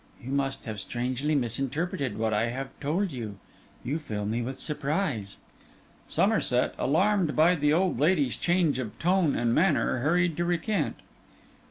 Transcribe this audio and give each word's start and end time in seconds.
'You 0.19 0.31
must 0.31 0.65
have 0.65 0.79
strangely 0.79 1.35
misinterpreted 1.35 2.17
what 2.17 2.33
I 2.33 2.47
have 2.47 2.69
told 2.79 3.11
you. 3.11 3.37
You 3.83 3.99
fill 3.99 4.25
me 4.25 4.41
with 4.41 4.57
surprise.' 4.57 5.37
Somerset, 6.07 6.73
alarmed 6.79 7.35
by 7.35 7.53
the 7.53 7.71
old 7.71 7.99
lady's 7.99 8.35
change 8.35 8.79
of 8.79 8.97
tone 8.97 9.35
and 9.35 9.53
manner, 9.53 9.99
hurried 9.99 10.37
to 10.37 10.45
recant. 10.45 10.95